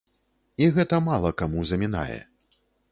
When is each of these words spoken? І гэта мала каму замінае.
І 0.63 0.69
гэта 0.79 1.01
мала 1.11 1.33
каму 1.43 1.59
замінае. 1.75 2.19